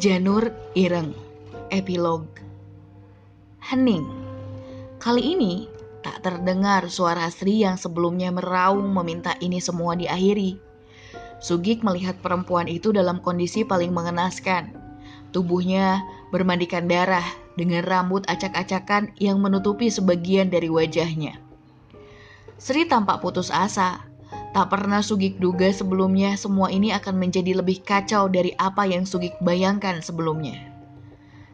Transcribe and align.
Janur 0.00 0.48
Ireng 0.72 1.12
Epilog 1.68 2.24
Hening 3.60 4.08
Kali 4.96 5.36
ini 5.36 5.68
tak 6.00 6.24
terdengar 6.24 6.88
suara 6.88 7.28
Sri 7.28 7.60
yang 7.60 7.76
sebelumnya 7.76 8.32
meraung 8.32 8.96
meminta 8.96 9.36
ini 9.44 9.60
semua 9.60 9.92
diakhiri. 10.00 10.56
Sugik 11.44 11.84
melihat 11.84 12.16
perempuan 12.24 12.64
itu 12.64 12.96
dalam 12.96 13.20
kondisi 13.20 13.60
paling 13.60 13.92
mengenaskan. 13.92 14.72
Tubuhnya 15.36 16.00
bermandikan 16.32 16.88
darah 16.88 17.28
dengan 17.60 17.84
rambut 17.84 18.24
acak-acakan 18.24 19.12
yang 19.20 19.36
menutupi 19.44 19.92
sebagian 19.92 20.48
dari 20.48 20.72
wajahnya. 20.72 21.36
Sri 22.56 22.88
tampak 22.88 23.20
putus 23.20 23.52
asa 23.52 24.08
Tak 24.50 24.66
pernah 24.66 24.98
Sugik 24.98 25.38
duga 25.38 25.70
sebelumnya 25.70 26.34
semua 26.34 26.74
ini 26.74 26.90
akan 26.90 27.22
menjadi 27.22 27.62
lebih 27.62 27.86
kacau 27.86 28.26
dari 28.26 28.50
apa 28.58 28.82
yang 28.82 29.06
Sugik 29.06 29.38
bayangkan 29.38 30.02
sebelumnya. 30.02 30.58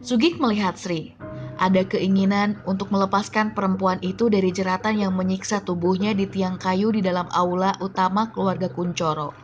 Sugik 0.01 0.41
melihat 0.41 0.81
Sri. 0.81 1.13
Ada 1.61 1.85
keinginan 1.85 2.61
untuk 2.65 2.89
melepaskan 2.89 3.53
perempuan 3.53 4.01
itu 4.01 4.33
dari 4.33 4.49
jeratan 4.49 4.97
yang 4.97 5.13
menyiksa 5.13 5.61
tubuhnya 5.61 6.17
di 6.17 6.25
tiang 6.25 6.57
kayu 6.57 6.89
di 6.89 7.05
dalam 7.05 7.29
aula 7.37 7.77
utama 7.85 8.33
keluarga 8.33 8.73
Kuncoro. 8.73 9.37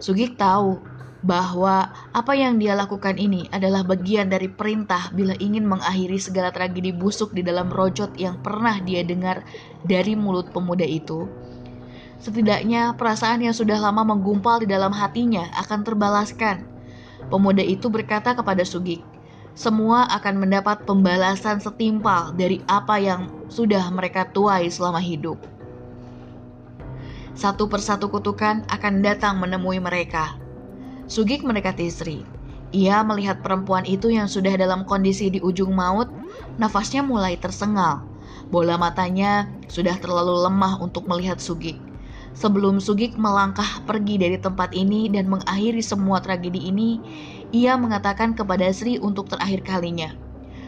Sugik 0.00 0.40
tahu 0.40 0.80
bahwa 1.24 1.92
apa 2.12 2.32
yang 2.36 2.56
dia 2.56 2.72
lakukan 2.72 3.20
ini 3.20 3.48
adalah 3.52 3.84
bagian 3.84 4.32
dari 4.32 4.48
perintah 4.48 5.12
bila 5.12 5.36
ingin 5.40 5.64
mengakhiri 5.68 6.16
segala 6.16 6.52
tragedi 6.52 6.92
busuk 6.92 7.36
di 7.36 7.44
dalam 7.44 7.68
rojot 7.68 8.16
yang 8.16 8.40
pernah 8.40 8.80
dia 8.80 9.04
dengar 9.04 9.44
dari 9.84 10.16
mulut 10.16 10.52
pemuda 10.52 10.84
itu 10.84 11.28
Setidaknya 12.16 12.96
perasaan 12.96 13.44
yang 13.44 13.52
sudah 13.52 13.76
lama 13.76 14.02
menggumpal 14.02 14.64
di 14.64 14.68
dalam 14.68 14.90
hatinya 14.90 15.52
akan 15.60 15.84
terbalaskan. 15.84 16.64
Pemuda 17.28 17.60
itu 17.60 17.92
berkata 17.92 18.32
kepada 18.32 18.64
Sugik, 18.64 19.04
semua 19.56 20.04
akan 20.12 20.44
mendapat 20.44 20.84
pembalasan 20.84 21.60
setimpal 21.64 22.36
dari 22.36 22.60
apa 22.68 23.00
yang 23.00 23.28
sudah 23.48 23.88
mereka 23.88 24.28
tuai 24.28 24.68
selama 24.68 25.00
hidup. 25.00 25.40
Satu 27.36 27.68
persatu 27.68 28.08
kutukan 28.08 28.64
akan 28.68 29.04
datang 29.04 29.36
menemui 29.36 29.76
mereka. 29.76 30.36
Sugik 31.04 31.44
mendekati 31.44 31.88
Sri. 31.92 32.24
Ia 32.72 33.04
melihat 33.04 33.44
perempuan 33.44 33.84
itu 33.84 34.08
yang 34.08 34.28
sudah 34.28 34.56
dalam 34.56 34.88
kondisi 34.88 35.28
di 35.28 35.40
ujung 35.40 35.72
maut, 35.72 36.08
nafasnya 36.56 37.04
mulai 37.04 37.36
tersengal. 37.36 38.04
Bola 38.48 38.80
matanya 38.80 39.48
sudah 39.68 39.96
terlalu 40.00 40.48
lemah 40.48 40.80
untuk 40.80 41.04
melihat 41.08 41.40
Sugik. 41.40 41.85
Sebelum 42.36 42.84
Sugik 42.84 43.16
melangkah 43.16 43.80
pergi 43.88 44.20
dari 44.20 44.36
tempat 44.36 44.76
ini 44.76 45.08
dan 45.08 45.24
mengakhiri 45.24 45.80
semua 45.80 46.20
tragedi 46.20 46.68
ini, 46.68 47.00
ia 47.48 47.80
mengatakan 47.80 48.36
kepada 48.36 48.68
Sri 48.76 49.00
untuk 49.00 49.32
terakhir 49.32 49.64
kalinya. 49.64 50.12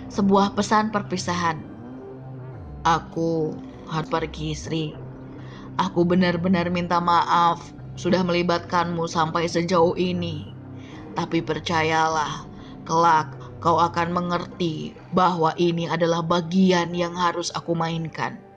Sebuah 0.08 0.56
pesan 0.56 0.88
perpisahan. 0.88 1.60
Aku 2.88 3.52
harus 3.84 4.08
pergi, 4.08 4.56
Sri. 4.56 4.96
Aku 5.76 6.08
benar-benar 6.08 6.72
minta 6.72 7.04
maaf 7.04 7.60
sudah 8.00 8.24
melibatkanmu 8.24 9.04
sampai 9.04 9.44
sejauh 9.44 9.92
ini. 10.00 10.48
Tapi 11.12 11.44
percayalah, 11.44 12.48
kelak 12.88 13.36
kau 13.60 13.76
akan 13.76 14.16
mengerti 14.16 14.96
bahwa 15.12 15.52
ini 15.60 15.84
adalah 15.84 16.24
bagian 16.24 16.96
yang 16.96 17.12
harus 17.12 17.52
aku 17.52 17.76
mainkan. 17.76 18.47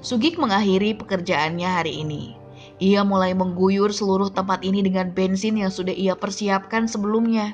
Sugik 0.00 0.40
mengakhiri 0.40 0.96
pekerjaannya 0.96 1.68
hari 1.68 2.00
ini. 2.00 2.32
Ia 2.80 3.04
mulai 3.04 3.36
mengguyur 3.36 3.92
seluruh 3.92 4.32
tempat 4.32 4.64
ini 4.64 4.80
dengan 4.80 5.12
bensin 5.12 5.60
yang 5.60 5.68
sudah 5.68 5.92
ia 5.92 6.16
persiapkan 6.16 6.88
sebelumnya. 6.88 7.52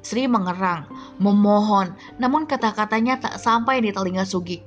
Sri 0.00 0.24
mengerang, 0.24 0.88
memohon, 1.20 1.92
namun 2.16 2.48
kata-katanya 2.48 3.20
tak 3.20 3.36
sampai 3.36 3.84
di 3.84 3.92
telinga 3.92 4.24
Sugik. 4.24 4.64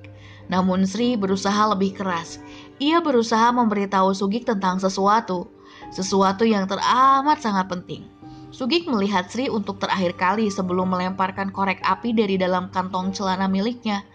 Namun 0.53 0.85
Sri 0.85 1.17
berusaha 1.17 1.73
lebih 1.73 1.97
keras. 1.97 2.37
Ia 2.77 3.01
berusaha 3.01 3.49
memberitahu 3.57 4.13
Sugik 4.13 4.45
tentang 4.45 4.77
sesuatu, 4.77 5.49
sesuatu 5.89 6.45
yang 6.45 6.69
teramat 6.69 7.41
sangat 7.41 7.73
penting. 7.73 8.05
Sugik 8.53 8.85
melihat 8.85 9.25
Sri 9.33 9.49
untuk 9.49 9.81
terakhir 9.81 10.13
kali 10.13 10.53
sebelum 10.53 10.93
melemparkan 10.93 11.49
korek 11.49 11.81
api 11.81 12.13
dari 12.13 12.37
dalam 12.37 12.69
kantong 12.69 13.09
celana 13.17 13.49
miliknya. 13.49 14.05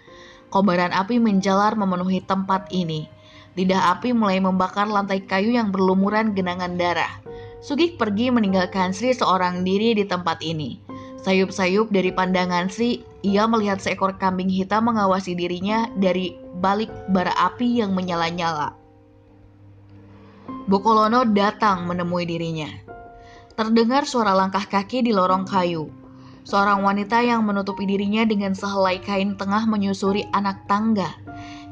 Kobaran 0.54 0.94
api 0.94 1.18
menjalar 1.18 1.74
memenuhi 1.74 2.22
tempat 2.22 2.70
ini. 2.70 3.10
Lidah 3.58 3.98
api 3.98 4.14
mulai 4.14 4.38
membakar 4.38 4.86
lantai 4.86 5.26
kayu 5.26 5.50
yang 5.50 5.74
berlumuran 5.74 6.30
genangan 6.30 6.78
darah. 6.78 7.10
Sugik 7.58 7.98
pergi 7.98 8.30
meninggalkan 8.30 8.94
Sri 8.94 9.10
seorang 9.10 9.66
diri 9.66 9.98
di 9.98 10.06
tempat 10.06 10.38
ini. 10.46 10.78
Sayup-sayup 11.26 11.90
dari 11.90 12.14
pandangan 12.14 12.70
Sri, 12.70 13.02
ia 13.26 13.50
melihat 13.50 13.82
seekor 13.82 14.14
kambing 14.14 14.46
hitam 14.46 14.86
mengawasi 14.86 15.34
dirinya 15.34 15.90
dari 15.98 16.38
balik 16.62 16.92
bara 17.10 17.34
api 17.34 17.82
yang 17.82 17.90
menyala-nyala. 17.90 18.78
Bokolono 20.70 21.26
datang 21.34 21.90
menemui 21.90 22.30
dirinya. 22.30 22.70
Terdengar 23.58 24.06
suara 24.06 24.30
langkah 24.38 24.70
kaki 24.70 25.02
di 25.02 25.10
lorong 25.10 25.50
kayu. 25.50 26.03
Seorang 26.44 26.84
wanita 26.84 27.24
yang 27.24 27.40
menutupi 27.48 27.88
dirinya 27.88 28.20
dengan 28.28 28.52
sehelai 28.52 29.00
kain 29.00 29.32
tengah 29.40 29.64
menyusuri 29.64 30.28
anak 30.36 30.68
tangga. 30.68 31.08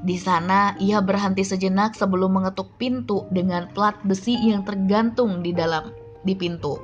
Di 0.01 0.17
sana, 0.17 0.73
ia 0.81 1.05
berhenti 1.05 1.45
sejenak 1.45 1.93
sebelum 1.93 2.41
mengetuk 2.41 2.73
pintu 2.81 3.29
dengan 3.29 3.69
plat 3.77 3.95
besi 4.01 4.33
yang 4.33 4.65
tergantung 4.65 5.45
di 5.45 5.53
dalam 5.53 5.93
di 6.25 6.33
pintu. 6.33 6.81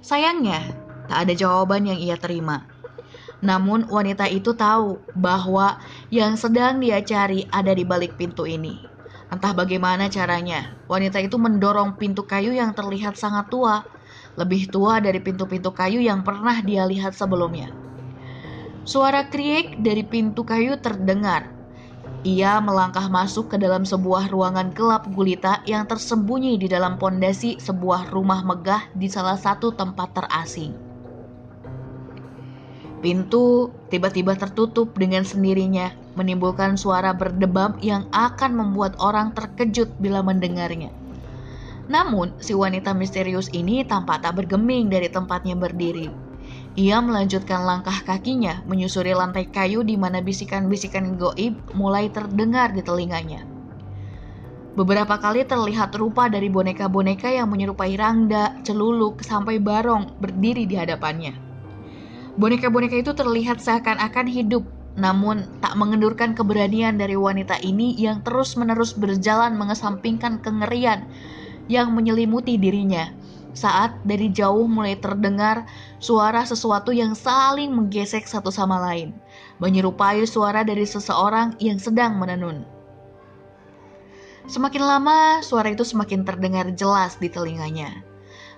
Sayangnya, 0.00 0.64
tak 1.12 1.28
ada 1.28 1.34
jawaban 1.36 1.92
yang 1.92 2.00
ia 2.00 2.16
terima. 2.16 2.64
Namun 3.44 3.84
wanita 3.92 4.24
itu 4.32 4.56
tahu 4.56 4.96
bahwa 5.12 5.76
yang 6.08 6.40
sedang 6.40 6.80
dia 6.80 7.04
cari 7.04 7.44
ada 7.52 7.76
di 7.76 7.84
balik 7.84 8.16
pintu 8.16 8.48
ini. 8.48 8.80
Entah 9.30 9.54
bagaimana 9.54 10.10
caranya, 10.10 10.74
wanita 10.90 11.22
itu 11.22 11.38
mendorong 11.38 11.94
pintu 11.94 12.26
kayu 12.26 12.50
yang 12.50 12.74
terlihat 12.74 13.14
sangat 13.14 13.46
tua, 13.46 13.86
lebih 14.34 14.66
tua 14.66 14.98
dari 14.98 15.22
pintu-pintu 15.22 15.70
kayu 15.70 16.02
yang 16.02 16.26
pernah 16.26 16.58
dia 16.58 16.82
lihat 16.82 17.14
sebelumnya. 17.14 17.70
Suara 18.82 19.30
kriek 19.30 19.78
dari 19.78 20.02
pintu 20.02 20.42
kayu 20.42 20.74
terdengar. 20.82 21.46
Ia 22.26 22.58
melangkah 22.58 23.06
masuk 23.06 23.54
ke 23.54 23.56
dalam 23.56 23.86
sebuah 23.86 24.28
ruangan 24.34 24.74
gelap 24.74 25.06
gulita 25.14 25.62
yang 25.62 25.86
tersembunyi 25.86 26.58
di 26.58 26.66
dalam 26.66 26.98
pondasi 26.98 27.62
sebuah 27.62 28.10
rumah 28.10 28.42
megah 28.42 28.90
di 28.98 29.06
salah 29.06 29.38
satu 29.38 29.70
tempat 29.72 30.10
terasing. 30.10 30.89
Pintu 33.00 33.72
tiba-tiba 33.88 34.36
tertutup 34.36 34.92
dengan 34.92 35.24
sendirinya, 35.24 35.88
menimbulkan 36.20 36.76
suara 36.76 37.16
berdebam 37.16 37.80
yang 37.80 38.04
akan 38.12 38.52
membuat 38.52 38.92
orang 39.00 39.32
terkejut 39.32 39.88
bila 39.96 40.20
mendengarnya. 40.20 40.92
Namun, 41.88 42.36
si 42.44 42.52
wanita 42.52 42.92
misterius 42.92 43.48
ini 43.56 43.82
tampak 43.88 44.20
tak 44.20 44.36
bergeming 44.36 44.92
dari 44.92 45.08
tempatnya 45.08 45.56
berdiri. 45.56 46.12
Ia 46.76 47.02
melanjutkan 47.02 47.66
langkah 47.66 48.04
kakinya 48.04 48.62
menyusuri 48.68 49.10
lantai 49.16 49.48
kayu 49.50 49.82
di 49.82 49.98
mana 49.98 50.22
bisikan-bisikan 50.22 51.18
goib 51.18 51.56
mulai 51.74 52.12
terdengar 52.12 52.70
di 52.70 52.84
telinganya. 52.84 53.42
Beberapa 54.78 55.18
kali 55.18 55.42
terlihat 55.42 55.98
rupa 55.98 56.30
dari 56.30 56.46
boneka-boneka 56.46 57.26
yang 57.26 57.50
menyerupai 57.50 57.98
Rangda, 57.98 58.62
Celuluk, 58.62 59.24
sampai 59.26 59.58
Barong 59.58 60.14
berdiri 60.22 60.62
di 60.62 60.78
hadapannya. 60.78 61.49
Boneka-boneka 62.40 62.96
itu 62.96 63.12
terlihat 63.12 63.60
seakan-akan 63.60 64.24
hidup, 64.24 64.64
namun 64.96 65.44
tak 65.60 65.76
mengendurkan 65.76 66.32
keberanian 66.32 66.96
dari 66.96 67.12
wanita 67.12 67.60
ini 67.60 67.92
yang 68.00 68.24
terus-menerus 68.24 68.96
berjalan 68.96 69.60
mengesampingkan 69.60 70.40
kengerian 70.40 71.04
yang 71.68 71.92
menyelimuti 71.92 72.56
dirinya. 72.56 73.12
Saat 73.52 73.92
dari 74.08 74.32
jauh 74.32 74.64
mulai 74.64 74.96
terdengar 74.96 75.68
suara 76.00 76.40
sesuatu 76.40 76.96
yang 76.96 77.12
saling 77.12 77.76
menggesek 77.76 78.24
satu 78.24 78.48
sama 78.48 78.80
lain, 78.88 79.12
menyerupai 79.60 80.24
suara 80.24 80.64
dari 80.64 80.88
seseorang 80.88 81.60
yang 81.60 81.76
sedang 81.76 82.16
menenun. 82.16 82.64
Semakin 84.48 84.80
lama, 84.80 85.44
suara 85.44 85.68
itu 85.68 85.84
semakin 85.84 86.24
terdengar 86.24 86.72
jelas 86.72 87.20
di 87.20 87.28
telinganya. 87.28 88.09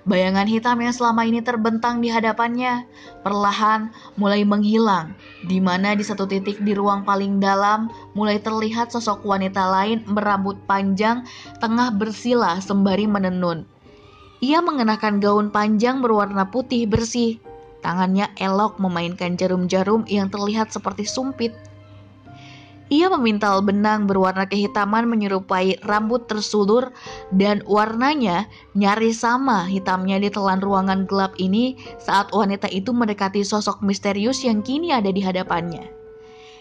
Bayangan 0.03 0.51
hitam 0.51 0.83
yang 0.83 0.91
selama 0.91 1.23
ini 1.23 1.39
terbentang 1.47 2.03
di 2.03 2.11
hadapannya 2.11 2.91
perlahan 3.23 3.95
mulai 4.19 4.43
menghilang, 4.43 5.15
di 5.47 5.63
mana 5.63 5.95
di 5.95 6.03
satu 6.03 6.27
titik 6.27 6.59
di 6.59 6.75
ruang 6.75 7.07
paling 7.07 7.39
dalam 7.39 7.87
mulai 8.19 8.43
terlihat 8.43 8.91
sosok 8.91 9.23
wanita 9.23 9.63
lain 9.63 10.03
berambut 10.11 10.59
panjang 10.67 11.23
tengah 11.63 11.95
bersila 11.95 12.59
sembari 12.59 13.07
menenun. 13.07 13.63
Ia 14.43 14.59
mengenakan 14.59 15.23
gaun 15.23 15.55
panjang 15.55 16.03
berwarna 16.03 16.51
putih 16.51 16.91
bersih. 16.91 17.39
Tangannya 17.79 18.27
elok 18.43 18.83
memainkan 18.83 19.39
jarum-jarum 19.39 20.03
yang 20.11 20.27
terlihat 20.35 20.75
seperti 20.75 21.07
sumpit. 21.07 21.55
Ia 22.93 23.09
memintal 23.09 23.65
benang 23.65 24.05
berwarna 24.05 24.45
kehitaman 24.45 25.09
menyerupai 25.09 25.81
rambut 25.81 26.29
tersulur 26.29 26.93
dan 27.33 27.65
warnanya 27.65 28.45
nyaris 28.77 29.25
sama 29.25 29.65
hitamnya 29.65 30.21
di 30.21 30.29
telan 30.29 30.61
ruangan 30.61 31.09
gelap 31.09 31.33
ini 31.41 31.81
saat 31.97 32.29
wanita 32.37 32.69
itu 32.69 32.93
mendekati 32.93 33.49
sosok 33.49 33.81
misterius 33.81 34.45
yang 34.45 34.61
kini 34.61 34.93
ada 34.93 35.09
di 35.09 35.25
hadapannya. 35.25 35.89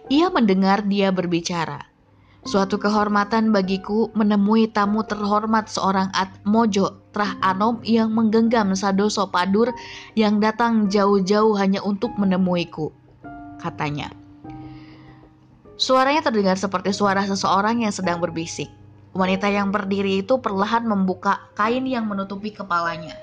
Ia 0.08 0.32
mendengar 0.32 0.88
dia 0.88 1.12
berbicara. 1.12 1.84
Suatu 2.48 2.80
kehormatan 2.80 3.52
bagiku 3.52 4.08
menemui 4.16 4.72
tamu 4.72 5.04
terhormat 5.04 5.68
seorang 5.68 6.16
Atmojo 6.16 7.12
Trah 7.12 7.36
Anom 7.44 7.84
yang 7.84 8.08
menggenggam 8.16 8.72
Sadoso 8.72 9.28
Padur 9.28 9.76
yang 10.16 10.40
datang 10.40 10.88
jauh-jauh 10.88 11.60
hanya 11.60 11.84
untuk 11.84 12.16
menemuiku, 12.16 12.90
katanya. 13.60 14.21
Suaranya 15.82 16.22
terdengar 16.22 16.62
seperti 16.62 16.94
suara 16.94 17.26
seseorang 17.26 17.82
yang 17.82 17.90
sedang 17.90 18.22
berbisik. 18.22 18.70
Wanita 19.18 19.50
yang 19.50 19.74
berdiri 19.74 20.22
itu 20.22 20.38
perlahan 20.38 20.86
membuka 20.86 21.42
kain 21.58 21.90
yang 21.90 22.06
menutupi 22.06 22.54
kepalanya. 22.54 23.18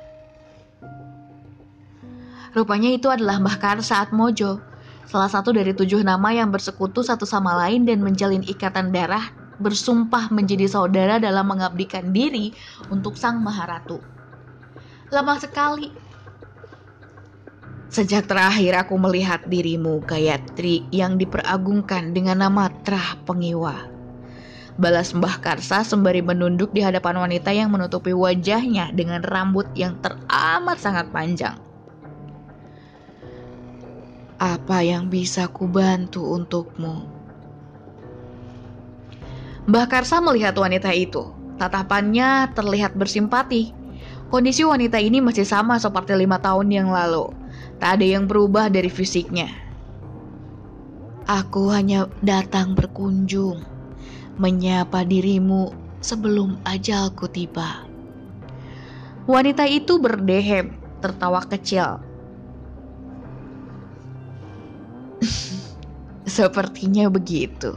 Rupanya 2.58 2.90
itu 2.90 3.06
adalah 3.06 3.38
Mbah 3.38 3.62
Karsa 3.62 4.02
Atmojo, 4.02 4.58
salah 5.06 5.30
satu 5.30 5.54
dari 5.54 5.70
tujuh 5.70 6.02
nama 6.02 6.34
yang 6.34 6.50
bersekutu 6.50 7.06
satu 7.06 7.22
sama 7.22 7.54
lain 7.54 7.86
dan 7.86 8.02
menjalin 8.02 8.42
ikatan 8.42 8.90
darah 8.90 9.30
bersumpah 9.62 10.26
menjadi 10.34 10.66
saudara 10.66 11.22
dalam 11.22 11.46
mengabdikan 11.46 12.10
diri 12.10 12.50
untuk 12.90 13.14
Sang 13.14 13.38
Maharatu. 13.38 14.02
Lama 15.14 15.38
sekali. 15.38 16.07
Sejak 17.88 18.28
terakhir 18.28 18.76
aku 18.84 19.00
melihat 19.00 19.48
dirimu, 19.48 20.04
Gayatri, 20.04 20.84
yang 20.92 21.16
diperagungkan 21.16 22.12
dengan 22.12 22.44
nama 22.44 22.68
Trah 22.84 23.16
Pengiwa. 23.24 23.88
Balas 24.76 25.16
Mbah 25.16 25.40
Karsa 25.40 25.80
sembari 25.82 26.20
menunduk 26.20 26.70
di 26.76 26.84
hadapan 26.84 27.16
wanita 27.16 27.48
yang 27.50 27.72
menutupi 27.72 28.12
wajahnya 28.12 28.92
dengan 28.92 29.24
rambut 29.24 29.66
yang 29.72 29.96
teramat 30.04 30.76
sangat 30.76 31.08
panjang. 31.08 31.56
Apa 34.36 34.84
yang 34.84 35.08
bisa 35.08 35.48
kubantu 35.48 36.28
untukmu? 36.28 37.08
Mbah 39.64 39.86
Karsa 39.88 40.20
melihat 40.20 40.52
wanita 40.60 40.92
itu. 40.92 41.32
Tatapannya 41.56 42.52
terlihat 42.52 42.92
bersimpati. 42.94 43.72
Kondisi 44.28 44.60
wanita 44.60 45.00
ini 45.00 45.24
masih 45.24 45.48
sama 45.48 45.80
seperti 45.80 46.12
lima 46.12 46.36
tahun 46.36 46.68
yang 46.68 46.92
lalu. 46.92 47.37
Tak 47.78 47.98
ada 47.98 48.06
yang 48.06 48.26
berubah 48.26 48.66
dari 48.70 48.90
fisiknya. 48.90 49.46
Aku 51.28 51.70
hanya 51.70 52.10
datang 52.24 52.74
berkunjung, 52.74 53.62
menyapa 54.40 55.06
dirimu 55.06 55.70
sebelum 56.02 56.58
ajalku 56.66 57.30
tiba. 57.30 57.86
Wanita 59.28 59.68
itu 59.68 60.00
berdehem, 60.00 60.72
tertawa 61.04 61.44
kecil. 61.44 62.00
Sepertinya 66.26 67.12
begitu. 67.12 67.76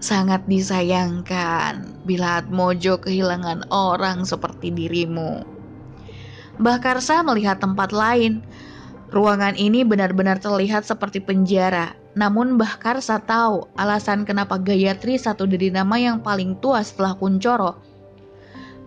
Sangat 0.00 0.44
disayangkan 0.48 2.04
bila 2.04 2.40
Atmojo 2.40 3.00
kehilangan 3.00 3.72
orang 3.72 4.24
seperti 4.28 4.72
dirimu. 4.72 5.44
Mbah 6.60 6.78
Karsa 6.84 7.24
melihat 7.24 7.56
tempat 7.56 7.92
lain. 7.92 8.44
Ruangan 9.10 9.58
ini 9.58 9.82
benar-benar 9.82 10.38
terlihat 10.38 10.86
seperti 10.86 11.18
penjara. 11.18 11.98
Namun 12.14 12.54
Mbah 12.54 12.78
Karsa 12.78 13.18
tahu 13.18 13.66
alasan 13.74 14.22
kenapa 14.22 14.58
Gayatri 14.58 15.18
satu 15.18 15.50
dari 15.50 15.70
nama 15.70 15.98
yang 15.98 16.22
paling 16.22 16.58
tua 16.62 16.82
setelah 16.82 17.18
Kuncoro 17.18 17.90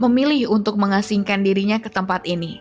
memilih 0.02 0.50
untuk 0.50 0.80
mengasingkan 0.80 1.46
dirinya 1.46 1.78
ke 1.78 1.92
tempat 1.92 2.25
ini. 2.25 2.60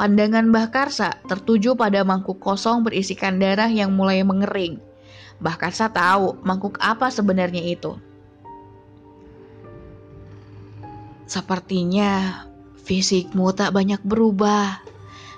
Pandangan 0.00 0.48
Mbah 0.48 0.68
Karsa 0.72 1.20
tertuju 1.28 1.76
pada 1.76 2.00
mangkuk 2.06 2.40
kosong 2.40 2.86
berisikan 2.86 3.36
darah 3.36 3.68
yang 3.68 3.92
mulai 3.92 4.24
mengering. 4.24 4.80
Mbah 5.40 5.56
Karsa 5.60 5.92
tahu 5.92 6.40
mangkuk 6.44 6.80
apa 6.80 7.12
sebenarnya 7.12 7.60
itu. 7.64 7.96
Sepertinya 11.28 12.44
fisikmu 12.84 13.52
tak 13.52 13.76
banyak 13.76 14.00
berubah. 14.04 14.80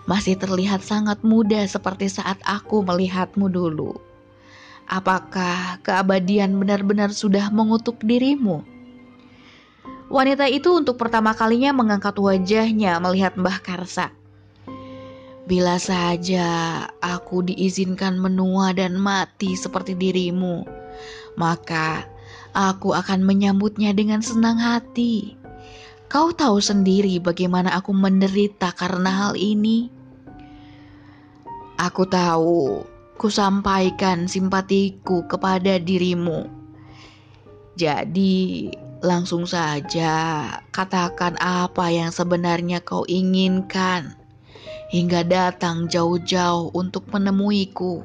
Masih 0.03 0.35
terlihat 0.35 0.83
sangat 0.83 1.23
muda 1.23 1.63
seperti 1.67 2.11
saat 2.11 2.39
aku 2.43 2.83
melihatmu 2.83 3.47
dulu. 3.47 3.95
Apakah 4.91 5.79
keabadian 5.87 6.59
benar-benar 6.59 7.15
sudah 7.15 7.49
mengutuk 7.55 8.03
dirimu? 8.03 8.67
Wanita 10.13 10.45
itu 10.51 10.75
untuk 10.77 11.01
pertama 11.01 11.33
kalinya 11.33 11.73
mengangkat 11.73 12.19
wajahnya 12.19 13.01
melihat 13.01 13.33
Mbah 13.39 13.63
Karsa. 13.65 14.13
Bila 15.49 15.81
saja 15.81 16.47
aku 17.01 17.47
diizinkan 17.47 18.21
menua 18.21 18.77
dan 18.77 18.95
mati 18.95 19.57
seperti 19.57 19.97
dirimu, 19.97 20.69
maka 21.35 22.05
aku 22.53 22.93
akan 22.93 23.25
menyambutnya 23.25 23.97
dengan 23.97 24.21
senang 24.21 24.61
hati. 24.61 25.35
Kau 26.13 26.29
tahu 26.29 26.61
sendiri 26.61 27.25
bagaimana 27.25 27.73
aku 27.73 27.97
menderita 27.97 28.77
karena 28.77 29.09
hal 29.09 29.33
ini. 29.33 29.89
Aku 31.81 32.05
tahu, 32.05 32.85
ku 33.17 33.33
sampaikan 33.33 34.29
simpatiku 34.29 35.25
kepada 35.25 35.81
dirimu. 35.81 36.53
Jadi, 37.81 38.69
langsung 39.01 39.49
saja 39.49 40.45
katakan 40.69 41.41
apa 41.41 41.89
yang 41.89 42.13
sebenarnya 42.13 42.85
kau 42.85 43.09
inginkan 43.09 44.13
hingga 44.93 45.25
datang 45.25 45.89
jauh-jauh 45.89 46.77
untuk 46.77 47.09
menemuiku. 47.09 48.05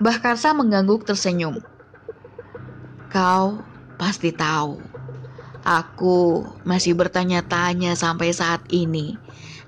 Mbah 0.00 0.18
Karsa 0.24 0.56
mengangguk 0.56 1.04
tersenyum. 1.04 1.60
Kau 3.12 3.60
pasti 4.00 4.32
tahu. 4.32 4.89
Aku 5.60 6.48
masih 6.64 6.96
bertanya-tanya 6.96 7.92
sampai 7.92 8.32
saat 8.32 8.64
ini. 8.72 9.20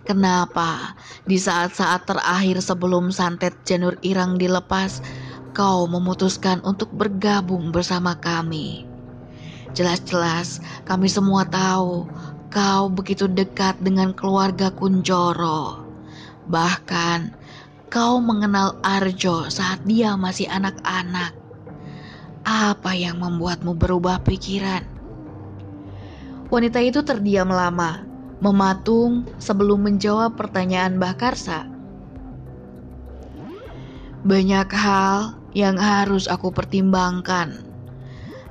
Kenapa 0.02 0.96
di 1.28 1.38
saat-saat 1.38 2.08
terakhir 2.08 2.58
sebelum 2.58 3.14
santet 3.14 3.54
janur 3.62 3.94
irang 4.02 4.34
dilepas, 4.34 5.04
kau 5.54 5.86
memutuskan 5.86 6.58
untuk 6.64 6.90
bergabung 6.90 7.70
bersama 7.70 8.16
kami? 8.18 8.88
Jelas-jelas 9.72 10.60
kami 10.84 11.06
semua 11.06 11.46
tahu 11.46 12.08
kau 12.52 12.92
begitu 12.92 13.24
dekat 13.24 13.80
dengan 13.80 14.12
keluarga 14.12 14.68
Kunjoro. 14.68 15.88
Bahkan 16.50 17.32
kau 17.88 18.20
mengenal 18.20 18.76
Arjo 18.84 19.48
saat 19.48 19.80
dia 19.88 20.12
masih 20.20 20.48
anak-anak. 20.48 21.32
Apa 22.44 22.92
yang 22.92 23.22
membuatmu 23.22 23.72
berubah 23.78 24.20
pikiran? 24.20 24.91
Wanita 26.52 26.84
itu 26.84 27.00
terdiam 27.00 27.48
lama, 27.48 28.04
mematung 28.44 29.24
sebelum 29.40 29.88
menjawab 29.88 30.36
pertanyaan 30.36 31.00
Mbah 31.00 31.16
Karsa. 31.16 31.64
Banyak 34.20 34.68
hal 34.68 35.40
yang 35.56 35.80
harus 35.80 36.28
aku 36.28 36.52
pertimbangkan. 36.52 37.56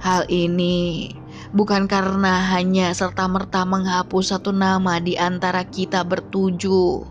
Hal 0.01 0.25
ini 0.33 1.13
bukan 1.53 1.85
karena 1.85 2.41
hanya 2.57 2.89
serta-merta 2.89 3.69
menghapus 3.69 4.33
satu 4.33 4.49
nama 4.49 4.97
di 4.97 5.13
antara 5.21 5.61
kita 5.61 6.01
bertujuh. 6.01 7.05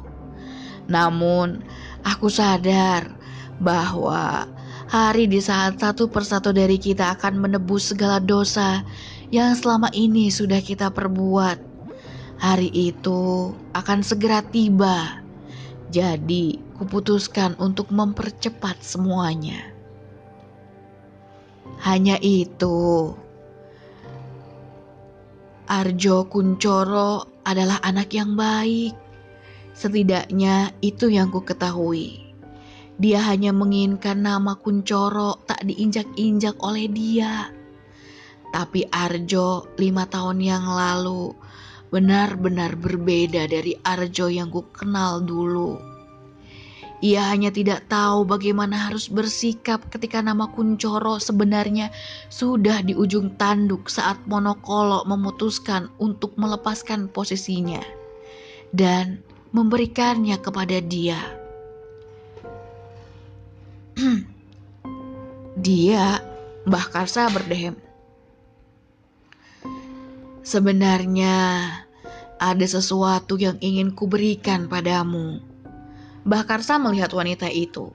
Namun, 0.90 1.62
aku 2.02 2.26
sadar 2.26 3.14
bahwa 3.62 4.50
hari 4.90 5.30
di 5.30 5.38
saat 5.38 5.78
satu 5.78 6.10
persatu 6.10 6.50
dari 6.50 6.82
kita 6.82 7.14
akan 7.14 7.38
menebus 7.38 7.94
segala 7.94 8.18
dosa 8.18 8.82
yang 9.30 9.54
selama 9.54 9.90
ini 9.94 10.30
sudah 10.30 10.58
kita 10.58 10.90
perbuat. 10.90 11.70
Hari 12.40 12.70
itu 12.72 13.52
akan 13.74 14.02
segera 14.02 14.42
tiba. 14.42 15.22
Jadi, 15.90 16.58
kuputuskan 16.78 17.58
untuk 17.58 17.90
mempercepat 17.90 18.78
semuanya. 18.82 19.70
Hanya 21.80 22.20
itu 22.20 23.14
Arjo 25.70 26.26
Kuncoro 26.26 27.40
adalah 27.46 27.78
anak 27.86 28.10
yang 28.10 28.34
baik. 28.34 28.96
Setidaknya 29.70 30.74
itu 30.82 31.06
yang 31.06 31.30
ku 31.30 31.46
ketahui. 31.46 32.34
Dia 33.00 33.22
hanya 33.22 33.54
menginginkan 33.54 34.20
nama 34.20 34.58
Kuncoro 34.58 35.40
tak 35.46 35.62
diinjak-injak 35.64 36.58
oleh 36.60 36.90
dia. 36.90 37.59
Tapi 38.50 38.86
Arjo 38.90 39.70
lima 39.78 40.06
tahun 40.10 40.42
yang 40.42 40.66
lalu 40.66 41.32
benar-benar 41.90 42.78
berbeda 42.78 43.50
dari 43.50 43.74
Arjo 43.82 44.30
yang 44.30 44.50
ku 44.50 44.62
kenal 44.70 45.22
dulu. 45.22 45.90
Ia 47.00 47.32
hanya 47.32 47.48
tidak 47.48 47.88
tahu 47.88 48.28
bagaimana 48.28 48.76
harus 48.76 49.08
bersikap 49.08 49.88
ketika 49.88 50.20
nama 50.20 50.52
Kuncoro 50.52 51.16
sebenarnya 51.16 51.88
sudah 52.28 52.84
di 52.84 52.92
ujung 52.92 53.40
tanduk 53.40 53.88
saat 53.88 54.20
Monokolo 54.28 55.08
memutuskan 55.08 55.88
untuk 55.96 56.36
melepaskan 56.36 57.08
posisinya 57.08 57.80
dan 58.76 59.24
memberikannya 59.56 60.36
kepada 60.44 60.76
dia. 60.84 61.16
dia, 65.64 66.20
Mbah 66.68 66.86
Karsa 66.92 67.32
berdehem. 67.32 67.89
Sebenarnya 70.40 71.68
ada 72.40 72.66
sesuatu 72.66 73.36
yang 73.36 73.60
ingin 73.60 73.92
kuberikan 73.92 74.72
padamu. 74.72 75.44
Mbah 76.24 76.48
Karsa 76.48 76.80
melihat 76.80 77.12
wanita 77.12 77.52
itu. 77.52 77.92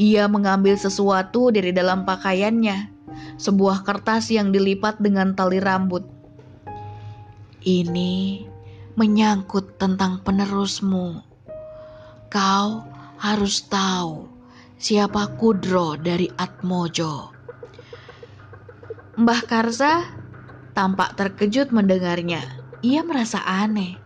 Ia 0.00 0.24
mengambil 0.26 0.80
sesuatu 0.80 1.52
dari 1.52 1.76
dalam 1.76 2.08
pakaiannya, 2.08 2.88
sebuah 3.36 3.84
kertas 3.84 4.32
yang 4.32 4.48
dilipat 4.48 4.96
dengan 4.96 5.36
tali 5.36 5.60
rambut. 5.60 6.08
Ini 7.60 8.44
menyangkut 8.96 9.76
tentang 9.76 10.24
penerusmu. 10.24 11.20
Kau 12.32 12.68
harus 13.20 13.60
tahu 13.68 14.28
siapa 14.80 15.36
Kudro 15.36 16.00
dari 16.00 16.32
Atmojo. 16.32 17.32
Mbah 19.14 19.42
Karsa 19.46 20.13
tampak 20.74 21.14
terkejut 21.14 21.70
mendengarnya. 21.70 22.42
Ia 22.82 23.06
merasa 23.06 23.40
aneh. 23.46 23.96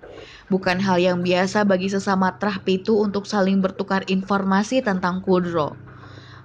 Bukan 0.53 0.81
hal 0.81 1.01
yang 1.01 1.25
biasa 1.25 1.65
bagi 1.65 1.89
sesama 1.89 2.37
Trahpitu 2.37 2.97
untuk 2.97 3.25
saling 3.25 3.61
bertukar 3.61 4.05
informasi 4.09 4.85
tentang 4.85 5.21
Kudro. 5.25 5.77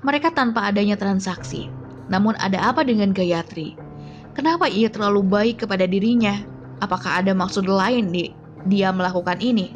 Mereka 0.04 0.36
tanpa 0.36 0.68
adanya 0.68 1.00
transaksi. 1.00 1.72
Namun 2.12 2.36
ada 2.40 2.72
apa 2.72 2.84
dengan 2.84 3.16
Gayatri? 3.16 3.80
Kenapa 4.36 4.68
ia 4.68 4.92
terlalu 4.92 5.24
baik 5.24 5.64
kepada 5.64 5.88
dirinya? 5.88 6.44
Apakah 6.84 7.24
ada 7.24 7.32
maksud 7.32 7.64
lain 7.64 8.12
di 8.12 8.36
dia 8.68 8.92
melakukan 8.92 9.40
ini? 9.40 9.72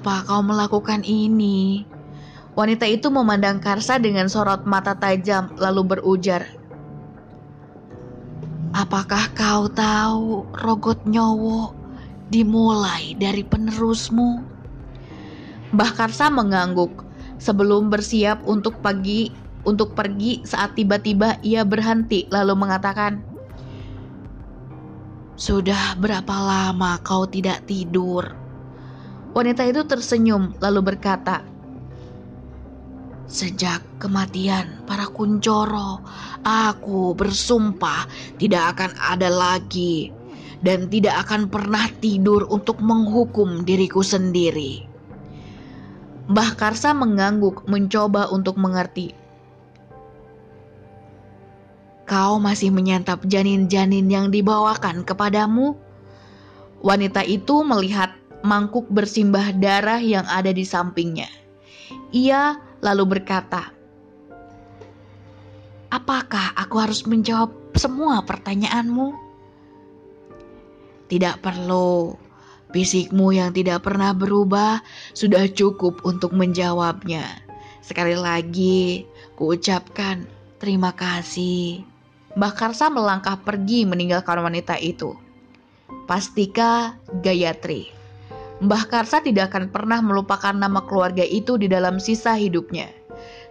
Apa 0.00 0.22
kau 0.24 0.40
melakukan 0.40 1.02
ini? 1.02 1.82
Wanita 2.56 2.88
itu 2.88 3.12
memandang 3.12 3.60
Karsa 3.60 4.00
dengan 4.00 4.32
sorot 4.32 4.64
mata 4.64 4.96
tajam 4.96 5.52
lalu 5.60 5.98
berujar, 5.98 6.55
Apakah 8.86 9.34
kau 9.34 9.66
tahu 9.66 10.46
rogot 10.62 11.02
nyowo 11.10 11.74
dimulai 12.30 13.18
dari 13.18 13.42
penerusmu. 13.42 14.46
Mbah 15.74 15.90
Karsa 15.90 16.30
mengangguk 16.30 17.02
sebelum 17.34 17.90
bersiap 17.90 18.46
untuk 18.46 18.78
pagi 18.78 19.34
untuk 19.66 19.98
pergi 19.98 20.46
saat 20.46 20.78
tiba-tiba 20.78 21.42
ia 21.42 21.66
berhenti 21.66 22.30
lalu 22.30 22.54
mengatakan, 22.54 23.26
"Sudah 25.34 25.98
berapa 25.98 26.38
lama 26.38 27.02
kau 27.02 27.26
tidak 27.26 27.66
tidur?" 27.66 28.22
Wanita 29.34 29.66
itu 29.66 29.82
tersenyum 29.82 30.54
lalu 30.62 30.94
berkata, 30.94 31.42
Sejak 33.26 33.82
kematian 33.98 34.86
para 34.86 35.10
kuncoro, 35.10 35.98
aku 36.46 37.10
bersumpah 37.18 38.06
tidak 38.38 38.78
akan 38.78 38.94
ada 39.02 39.26
lagi 39.26 40.14
dan 40.62 40.86
tidak 40.86 41.26
akan 41.26 41.50
pernah 41.50 41.90
tidur 41.98 42.46
untuk 42.46 42.78
menghukum 42.78 43.66
diriku 43.66 44.06
sendiri. 44.06 44.86
Mbah 46.30 46.54
Karsa 46.54 46.94
mengangguk 46.94 47.66
mencoba 47.66 48.30
untuk 48.30 48.58
mengerti. 48.62 49.10
Kau 52.06 52.38
masih 52.38 52.70
menyantap 52.70 53.26
janin-janin 53.26 54.06
yang 54.06 54.30
dibawakan 54.30 55.02
kepadamu? 55.02 55.74
Wanita 56.78 57.26
itu 57.26 57.66
melihat 57.66 58.14
mangkuk 58.46 58.86
bersimbah 58.86 59.50
darah 59.58 59.98
yang 59.98 60.22
ada 60.30 60.54
di 60.54 60.62
sampingnya. 60.62 61.26
Ia 62.14 62.65
lalu 62.86 63.18
berkata, 63.18 63.74
"Apakah 65.90 66.54
aku 66.54 66.78
harus 66.78 67.02
menjawab 67.02 67.50
semua 67.74 68.22
pertanyaanmu?" 68.22 69.10
Tidak 71.10 71.42
perlu. 71.42 72.14
Fisikmu 72.70 73.32
yang 73.32 73.54
tidak 73.54 73.86
pernah 73.86 74.10
berubah 74.12 74.82
sudah 75.14 75.48
cukup 75.48 76.02
untuk 76.02 76.34
menjawabnya. 76.34 77.24
Sekali 77.80 78.18
lagi, 78.18 79.06
kuucapkan 79.38 80.26
terima 80.58 80.90
kasih. 80.92 81.86
Mbah 82.36 82.52
Karsa 82.52 82.92
melangkah 82.92 83.40
pergi 83.40 83.88
meninggalkan 83.88 84.44
wanita 84.44 84.76
itu. 84.76 85.16
Pastika 86.04 87.00
Gayatri. 87.24 87.95
Mbah 88.56 88.88
Karsa 88.88 89.20
tidak 89.20 89.52
akan 89.52 89.68
pernah 89.68 90.00
melupakan 90.00 90.56
nama 90.56 90.80
keluarga 90.88 91.20
itu 91.20 91.60
di 91.60 91.68
dalam 91.68 92.00
sisa 92.00 92.32
hidupnya. 92.32 92.88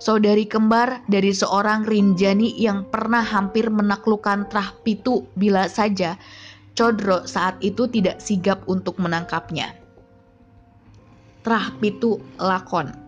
Saudari 0.01 0.49
kembar 0.49 1.05
dari 1.05 1.29
seorang 1.29 1.85
Rinjani 1.85 2.57
yang 2.57 2.89
pernah 2.89 3.21
hampir 3.21 3.69
menaklukkan 3.69 4.49
Trah 4.49 4.73
Pitu 4.81 5.29
bila 5.37 5.69
saja 5.69 6.17
Codro 6.75 7.23
saat 7.23 7.55
itu 7.63 7.87
tidak 7.87 8.19
sigap 8.19 8.59
untuk 8.67 8.99
menangkapnya. 8.99 9.71
Trah 11.39 11.71
pitu 11.79 12.19
lakon. 12.35 13.04